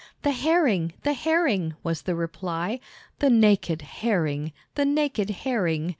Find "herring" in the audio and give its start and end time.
0.31-0.93, 1.13-1.75, 3.83-4.51, 5.29-5.89